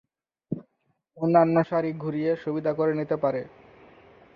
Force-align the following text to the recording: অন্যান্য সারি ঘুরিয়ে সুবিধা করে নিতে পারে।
অন্যান্য 1.17 1.55
সারি 1.69 1.91
ঘুরিয়ে 2.03 2.31
সুবিধা 2.43 2.71
করে 2.73 2.93
নিতে 2.93 3.15
পারে। 3.15 3.41